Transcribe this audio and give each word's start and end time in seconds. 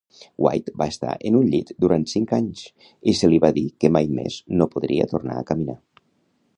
White 0.43 0.71
va 0.81 0.87
estar 0.93 1.11
en 1.29 1.37
un 1.39 1.51
llit 1.55 1.69
durant 1.85 2.07
cinc 2.13 2.33
anys 2.39 2.63
i 3.13 3.15
se 3.21 3.31
li 3.33 3.41
va 3.45 3.53
dir 3.59 3.67
que 3.85 3.95
mai 3.99 4.11
més 4.21 4.41
no 4.63 4.69
podria 4.77 5.11
tornar 5.15 5.41
a 5.43 5.47
caminar. 5.53 5.81